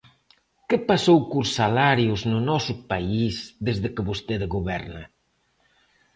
¿Que 0.67 0.77
pasou 0.89 1.19
cos 1.31 1.49
salarios 1.59 2.19
no 2.31 2.39
noso 2.51 2.73
país 2.91 3.35
desde 3.67 3.87
que 3.95 4.07
vostede 4.09 4.45
goberna? 4.55 5.03